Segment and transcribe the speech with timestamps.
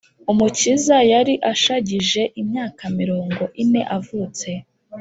[0.31, 4.49] umukiza yari ashagije imyaka mirongo ine avutse.